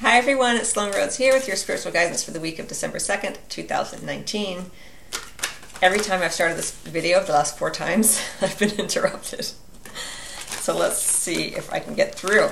[0.00, 2.98] Hi everyone, it's Sloan Rhodes here with your spiritual guidance for the week of December
[2.98, 4.70] 2nd, 2019.
[5.80, 9.46] Every time I've started this video, the last four times, I've been interrupted.
[10.50, 12.50] So let's see if I can get through.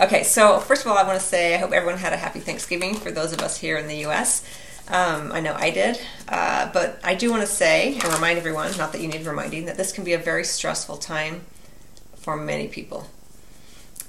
[0.00, 2.40] Okay, so first of all, I want to say I hope everyone had a happy
[2.40, 4.42] Thanksgiving for those of us here in the US.
[4.88, 6.00] Um, I know I did,
[6.30, 9.66] uh, but I do want to say and remind everyone, not that you need reminding,
[9.66, 11.42] that this can be a very stressful time
[12.14, 13.10] for many people.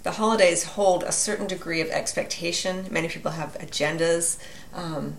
[0.07, 2.87] The holidays hold a certain degree of expectation.
[2.89, 4.39] Many people have agendas.
[4.73, 5.17] Um,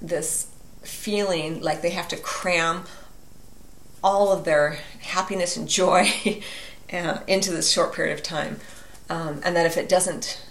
[0.00, 2.84] this feeling like they have to cram
[4.02, 6.08] all of their happiness and joy
[6.90, 8.60] uh, into this short period of time.
[9.10, 10.42] Um, and that if it doesn't,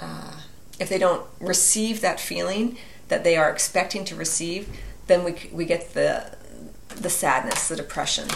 [0.00, 0.32] uh,
[0.80, 4.76] if they don't receive that feeling, that they are expecting to receive,
[5.06, 6.36] then we, we get the,
[6.96, 8.26] the sadness, the depression.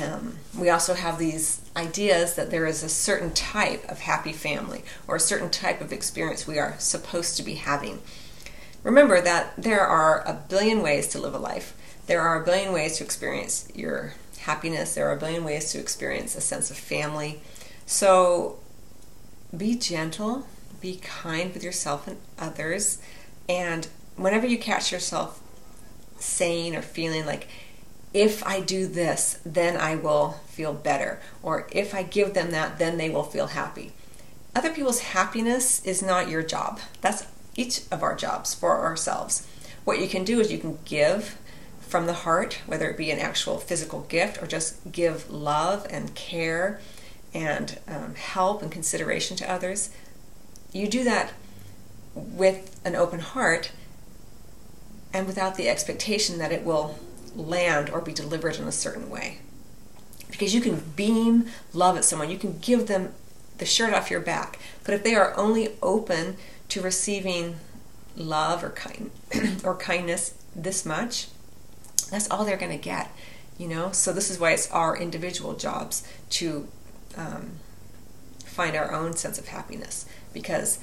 [0.00, 4.84] Um, we also have these ideas that there is a certain type of happy family
[5.06, 8.00] or a certain type of experience we are supposed to be having.
[8.82, 11.76] Remember that there are a billion ways to live a life.
[12.06, 14.94] There are a billion ways to experience your happiness.
[14.94, 17.40] There are a billion ways to experience a sense of family.
[17.86, 18.58] So
[19.56, 20.46] be gentle,
[20.80, 22.98] be kind with yourself and others,
[23.48, 25.40] and whenever you catch yourself
[26.18, 27.48] saying or feeling like,
[28.14, 32.78] if I do this, then I will feel better, or if I give them that,
[32.78, 33.92] then they will feel happy.
[34.54, 36.80] Other people's happiness is not your job.
[37.00, 39.46] That's each of our jobs for ourselves.
[39.84, 41.38] What you can do is you can give
[41.80, 46.14] from the heart, whether it be an actual physical gift or just give love and
[46.14, 46.80] care
[47.34, 49.90] and um, help and consideration to others.
[50.72, 51.32] You do that
[52.14, 53.72] with an open heart
[55.12, 56.98] and without the expectation that it will
[57.34, 59.38] land or be delivered in a certain way.
[60.30, 63.14] Because you can beam love at someone, you can give them
[63.58, 66.36] the shirt off your back, but if they are only open
[66.68, 67.56] to receiving
[68.16, 69.10] love or kind
[69.64, 71.28] or kindness this much,
[72.10, 73.10] that's all they're going to get.
[73.58, 76.66] You know, so this is why it's our individual jobs to
[77.16, 77.52] um,
[78.44, 80.78] find our own sense of happiness because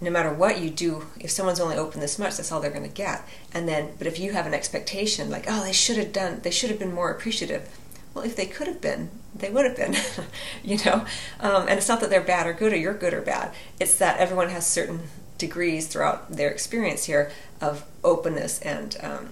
[0.00, 2.88] no matter what you do, if someone's only open this much, that's all they're going
[2.88, 3.26] to get.
[3.52, 6.50] And then, but if you have an expectation, like, oh, they should have done, they
[6.50, 7.68] should have been more appreciative.
[8.12, 9.96] Well, if they could have been, they would have been,
[10.64, 11.06] you know.
[11.40, 13.52] Um, and it's not that they're bad or good, or you're good or bad.
[13.80, 15.00] It's that everyone has certain
[15.38, 19.30] degrees throughout their experience here of openness and um,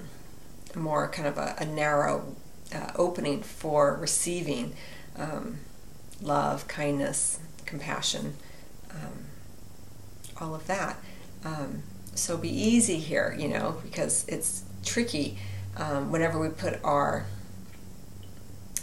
[0.75, 2.35] more kind of a, a narrow
[2.75, 4.75] uh, opening for receiving
[5.17, 5.59] um,
[6.21, 8.35] love, kindness, compassion.
[8.91, 9.27] Um,
[10.41, 10.97] all of that.
[11.45, 11.83] Um,
[12.15, 15.39] so be easy here, you know, because it's tricky
[15.77, 17.25] um, whenever we put our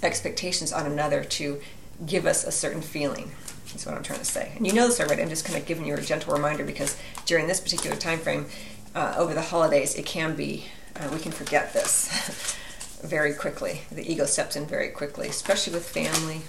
[0.01, 1.61] expectations on another to
[2.05, 3.31] give us a certain feeling.
[3.71, 4.53] That's what I'm trying to say.
[4.55, 5.21] And you know this already.
[5.21, 8.47] I'm just kind of giving you a gentle reminder because during this particular time frame,
[8.95, 10.65] uh, over the holidays, it can be
[10.95, 12.57] uh, we can forget this
[13.03, 13.81] very quickly.
[13.91, 16.41] The ego steps in very quickly, especially with family.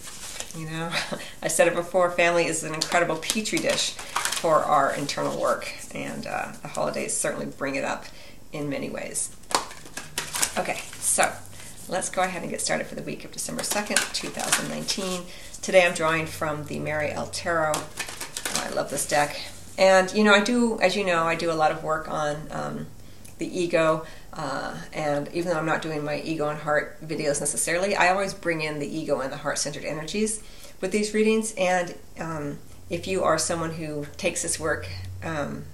[0.58, 0.90] You know,
[1.42, 2.10] I said it before.
[2.10, 3.94] Family is an incredible petri dish
[4.40, 8.06] for our internal work, and uh, the holidays certainly bring it up
[8.54, 9.36] in many ways.
[10.56, 11.30] Okay, so
[11.90, 15.24] let's go ahead and get started for the week of December 2nd, 2019.
[15.60, 17.72] Today I'm drawing from the Marie-El Tarot.
[17.74, 19.38] Oh, I love this deck.
[19.76, 22.48] And, you know, I do, as you know, I do a lot of work on
[22.50, 22.86] um,
[23.36, 24.06] the ego.
[24.32, 28.32] Uh, and even though I'm not doing my ego and heart videos necessarily, I always
[28.32, 30.42] bring in the ego and the heart centered energies
[30.80, 31.52] with these readings.
[31.58, 32.58] And um,
[32.90, 34.88] if you are someone who takes this work
[35.22, 35.64] um,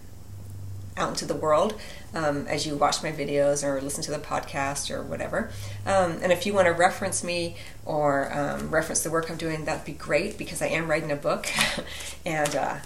[0.96, 1.78] out into the world
[2.14, 5.50] um, as you watch my videos or listen to the podcast or whatever.
[5.84, 9.64] Um, and if you want to reference me or um, reference the work I'm doing,
[9.64, 11.48] that'd be great because I am writing a book
[12.26, 12.76] and uh,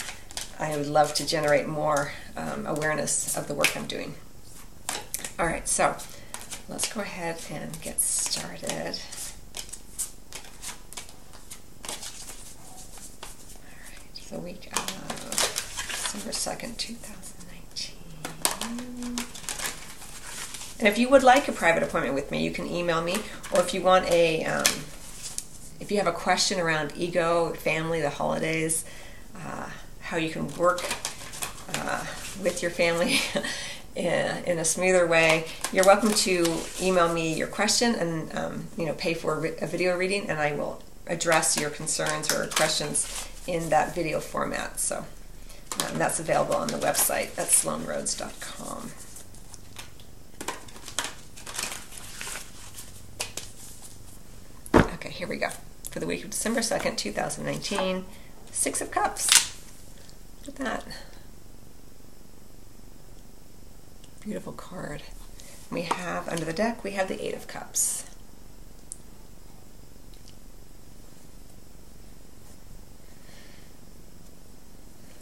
[0.58, 4.14] I would love to generate more um, awareness of the work I'm doing.
[5.38, 5.96] All right, so
[6.68, 8.98] let's go ahead and get started.
[14.30, 14.86] The week of
[15.88, 17.96] December 2nd, 2019.
[20.78, 23.16] And if you would like a private appointment with me, you can email me,
[23.52, 24.62] or if you want a, um,
[25.80, 28.84] if you have a question around ego, family, the holidays,
[29.34, 29.68] uh,
[30.00, 30.80] how you can work
[31.74, 32.06] uh,
[32.40, 33.18] with your family
[33.96, 38.94] in a smoother way, you're welcome to email me your question and um, you know
[38.94, 43.94] pay for a video reading, and I will address your concerns or questions in that
[43.94, 44.80] video format.
[44.80, 45.04] So
[45.86, 48.90] um, that's available on the website at sloanrhodes.com.
[54.94, 55.48] Okay, here we go.
[55.90, 58.04] For the week of December 2nd, 2019,
[58.52, 59.28] Six of Cups.
[60.46, 60.84] Look at that.
[64.20, 65.02] Beautiful card.
[65.70, 68.09] We have under the deck, we have the Eight of Cups.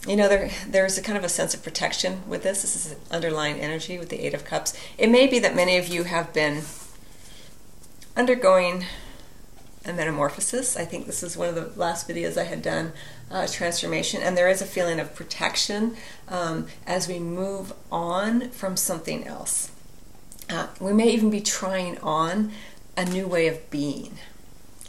[0.09, 2.63] You know there there's a kind of a sense of protection with this.
[2.63, 4.79] This is underlying energy with the eight of cups.
[4.97, 6.63] It may be that many of you have been
[8.17, 8.87] undergoing
[9.85, 10.77] a metamorphosis.
[10.77, 12.93] I think this is one of the last videos i had done
[13.31, 15.97] uh, transformation and there is a feeling of protection
[16.29, 19.71] um, as we move on from something else.
[20.51, 22.51] Uh, we may even be trying on
[22.97, 24.19] a new way of being.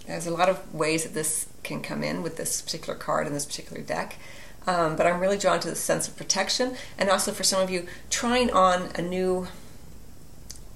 [0.07, 3.33] There's a lot of ways that this can come in with this particular card in
[3.33, 4.17] this particular deck
[4.67, 7.69] um, but I'm really drawn to the sense of protection, and also for some of
[7.69, 9.47] you trying on a new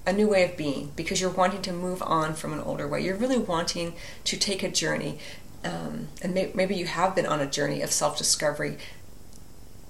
[0.06, 3.02] a new way of being because you're wanting to move on from an older way.
[3.02, 3.94] You're really wanting
[4.24, 5.18] to take a journey,
[5.64, 8.76] um, and may, maybe you have been on a journey of self discovery.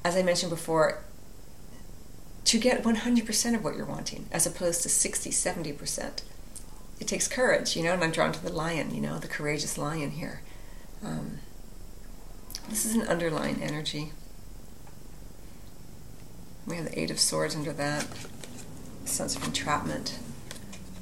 [0.05, 1.03] As I mentioned before,
[2.45, 6.23] to get 100% of what you're wanting as opposed to 60, 70%.
[7.01, 9.79] It takes courage, you know, and I'm drawn to the lion, you know, the courageous
[9.79, 10.43] lion here.
[11.03, 11.39] Um,
[12.69, 14.13] this is an underlying energy.
[16.67, 18.07] We have the Eight of Swords under that.
[19.05, 20.19] Sense of entrapment,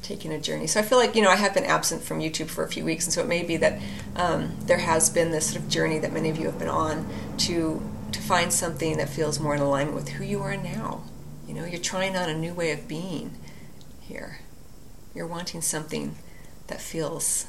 [0.03, 0.67] taking a journey.
[0.67, 2.85] So I feel like, you know, I have been absent from YouTube for a few
[2.85, 3.81] weeks, and so it may be that
[4.17, 7.09] um, there has been this sort of journey that many of you have been on
[7.38, 7.81] to,
[8.11, 11.05] to find something that feels more in alignment with who you are now.
[11.47, 13.37] You know, you're trying on a new way of being
[14.00, 14.41] here.
[15.14, 16.17] You're wanting something
[16.67, 17.47] that feels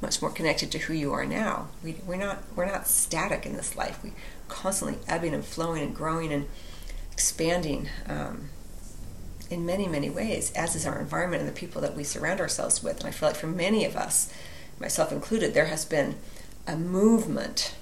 [0.00, 1.68] much more connected to who you are now.
[1.82, 4.02] We, we're not we're not static in this life.
[4.02, 4.12] We
[4.48, 6.46] constantly ebbing and flowing and growing and
[7.12, 8.50] expanding um,
[9.50, 12.82] in many many ways, as is our environment and the people that we surround ourselves
[12.82, 12.98] with.
[12.98, 14.32] And I feel like for many of us,
[14.78, 16.16] myself included, there has been
[16.66, 17.74] a movement,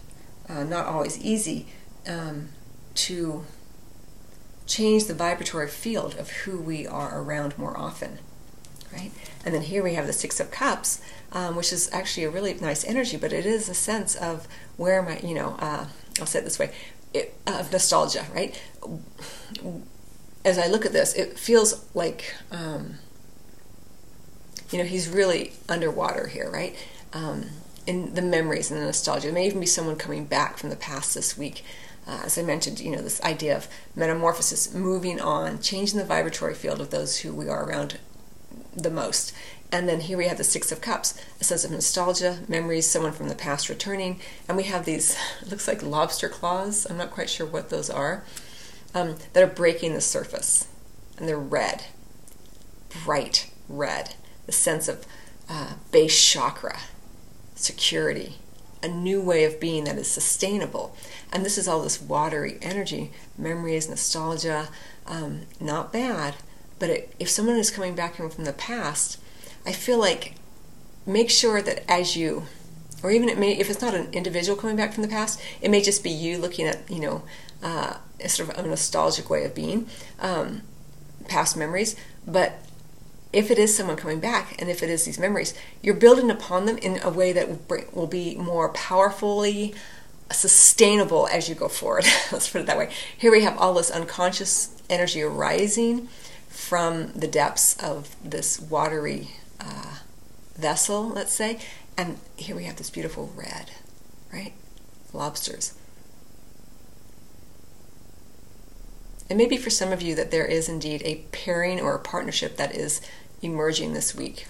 [0.49, 1.67] uh, not always easy,
[2.09, 2.51] um,
[2.95, 3.45] to
[4.67, 8.19] change the vibratory field of who we are around more often
[8.93, 9.11] right?
[9.45, 11.01] And then here we have the Six of Cups,
[11.33, 15.03] um, which is actually a really nice energy, but it is a sense of where
[15.03, 15.87] my, you know, uh,
[16.19, 16.73] I'll say it this way,
[17.15, 18.61] it, of nostalgia, right?
[20.45, 22.95] As I look at this, it feels like, um,
[24.71, 26.77] you know, he's really underwater here, right?
[27.13, 27.47] Um,
[27.87, 29.29] in the memories and the nostalgia.
[29.29, 31.65] It may even be someone coming back from the past this week.
[32.07, 36.55] Uh, as I mentioned, you know, this idea of metamorphosis, moving on, changing the vibratory
[36.55, 37.99] field of those who we are around
[38.77, 39.33] the most.
[39.73, 43.13] And then here we have the Six of Cups, a sense of nostalgia, memories, someone
[43.13, 44.21] from the past returning.
[44.49, 45.17] And we have these,
[45.49, 48.25] looks like lobster claws, I'm not quite sure what those are,
[48.95, 50.69] um, that are breaking the surface.
[51.19, 51.85] And they're red,
[53.05, 54.15] bright red.
[54.47, 55.05] The sense of
[55.49, 56.79] uh, base chakra,
[57.57, 58.37] security,
[58.83, 60.95] a new way of being that is sustainable.
[61.33, 64.69] And this is all this watery energy, memories, nostalgia,
[65.07, 66.37] um, not bad,
[66.79, 69.19] but it, if someone is coming back from the past,
[69.65, 70.35] I feel like
[71.07, 72.45] make sure that as you,
[73.03, 75.71] or even it may, if it's not an individual coming back from the past, it
[75.71, 77.23] may just be you looking at, you know,
[77.63, 79.89] uh, a sort of a nostalgic way of being,
[80.21, 80.63] um,
[81.29, 81.97] past memories.
[82.27, 82.59] But
[83.33, 86.67] if it is someone coming back, and if it is these memories, you're building upon
[86.67, 89.75] them in a way that will, bring, will be more powerfully
[90.31, 92.05] sustainable as you go forward.
[92.33, 92.91] Let's put it that way.
[93.17, 96.09] Here we have all this unconscious energy arising
[96.57, 99.29] from the depths of this watery
[99.61, 99.99] uh,
[100.57, 101.61] vessel, let's say,
[101.99, 103.71] and here we have this beautiful red,
[104.33, 104.55] right?
[105.13, 105.75] Lobsters.
[109.29, 111.99] It may be for some of you that there is indeed a pairing or a
[111.99, 113.03] partnership that is
[113.43, 114.47] emerging this week.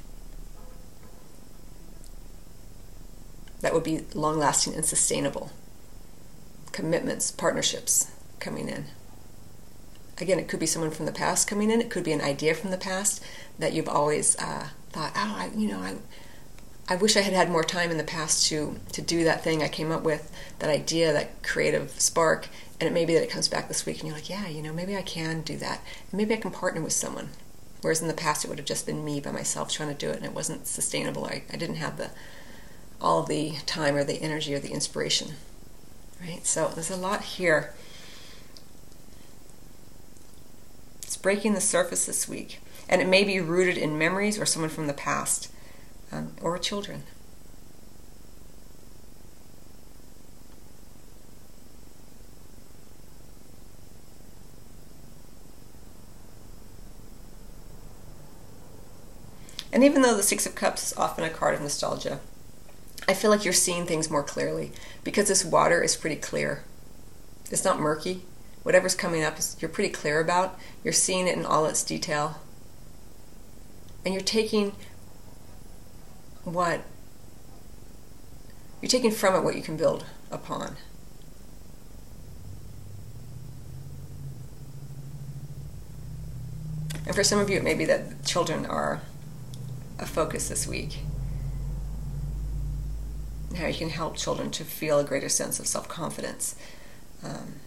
[3.62, 5.50] That would be long lasting and sustainable.
[6.70, 8.86] Commitments, partnerships coming in
[10.18, 11.80] again, it could be someone from the past coming in.
[11.80, 13.22] It could be an idea from the past
[13.58, 15.96] that you've always uh, thought, oh, I, you know, I,
[16.88, 19.62] I wish I had had more time in the past to to do that thing
[19.62, 22.48] I came up with, that idea, that creative spark.
[22.78, 24.62] And it may be that it comes back this week, and you're like, yeah, you
[24.62, 25.80] know, maybe I can do that.
[26.12, 27.30] Maybe I can partner with someone.
[27.80, 30.10] Whereas in the past, it would have just been me by myself trying to do
[30.10, 31.24] it, and it wasn't sustainable.
[31.24, 32.10] I, I didn't have the
[33.00, 35.32] all the time or the energy or the inspiration.
[36.20, 36.46] Right.
[36.46, 37.74] So there's a lot here
[41.06, 44.70] It's breaking the surface this week, and it may be rooted in memories or someone
[44.70, 45.50] from the past
[46.12, 47.02] um, or children.
[59.72, 62.20] And even though the Six of Cups is often a card of nostalgia,
[63.08, 64.70] I feel like you're seeing things more clearly
[65.02, 66.62] because this water is pretty clear.
[67.50, 68.22] It's not murky,
[68.66, 70.58] whatever's coming up, you're pretty clear about.
[70.82, 72.40] You're seeing it in all its detail.
[74.04, 74.72] And you're taking
[76.42, 76.80] what
[78.82, 80.74] you're taking from it what you can build upon.
[87.06, 89.00] And for some of you, it may be that children are
[90.00, 90.98] a focus this week.
[93.56, 96.56] How you can help children to feel a greater sense of self confidence,
[97.22, 97.60] um,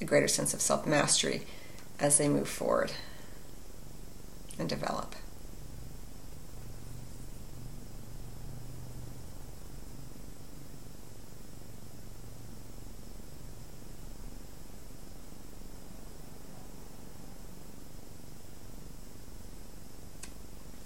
[0.00, 1.42] a greater sense of self mastery
[1.98, 2.92] as they move forward
[4.58, 5.14] and develop.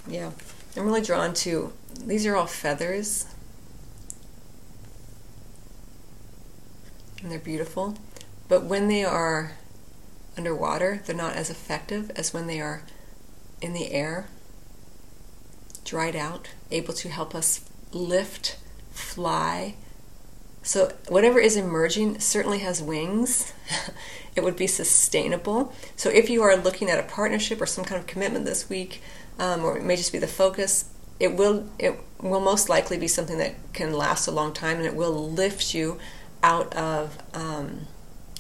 [0.09, 0.33] Yeah,
[0.77, 1.73] I'm really drawn to
[2.05, 3.27] these are all feathers.
[7.23, 7.97] And they're beautiful.
[8.51, 9.53] But when they are
[10.37, 12.83] underwater, they're not as effective as when they are
[13.63, 14.27] in the air,
[15.85, 17.61] dried out, able to help us
[17.93, 18.59] lift,
[18.91, 19.77] fly.
[20.65, 23.53] So, whatever is emerging certainly has wings.
[24.37, 25.73] it would be sustainable.
[25.95, 29.01] So, if you are looking at a partnership or some kind of commitment this week,
[29.39, 30.87] um, or it may just be the focus,
[31.21, 34.87] it will it will most likely be something that can last a long time, and
[34.87, 35.99] it will lift you
[36.43, 37.87] out of um,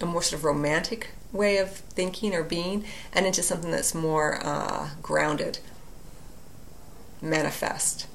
[0.00, 4.44] a more sort of romantic way of thinking or being, and into something that's more
[4.44, 5.58] uh, grounded,
[7.20, 8.06] manifest.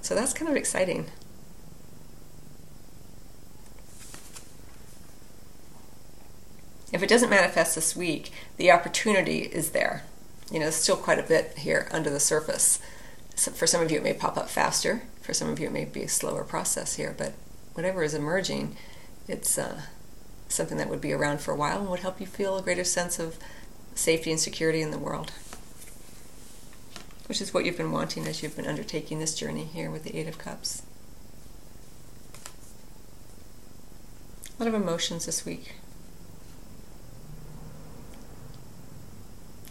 [0.00, 1.06] So that's kind of exciting.
[6.92, 10.04] If it doesn't manifest this week, the opportunity is there
[10.50, 12.80] you know, there's still quite a bit here under the surface.
[13.34, 15.02] So for some of you, it may pop up faster.
[15.20, 17.14] For some of you, it may be a slower process here.
[17.16, 17.34] But
[17.74, 18.76] whatever is emerging,
[19.26, 19.82] it's uh,
[20.48, 22.84] something that would be around for a while and would help you feel a greater
[22.84, 23.38] sense of
[23.94, 25.32] safety and security in the world.
[27.26, 30.16] Which is what you've been wanting as you've been undertaking this journey here with the
[30.16, 30.82] Eight of Cups.
[34.58, 35.74] A lot of emotions this week.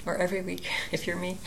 [0.08, 1.38] or every week if you're me.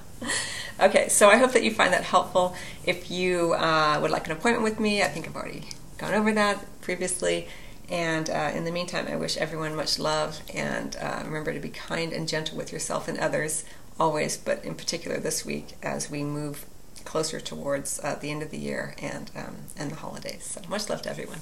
[0.80, 2.54] okay, so I hope that you find that helpful.
[2.84, 5.64] If you uh, would like an appointment with me, I think I've already
[5.98, 7.48] gone over that previously.
[7.88, 11.68] And uh, in the meantime, I wish everyone much love and uh, remember to be
[11.68, 13.64] kind and gentle with yourself and others
[13.98, 16.66] always, but in particular this week as we move
[17.04, 20.44] closer towards uh, the end of the year and, um, and the holidays.
[20.44, 21.40] So much love to everyone.